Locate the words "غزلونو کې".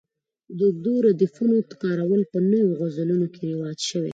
2.79-3.43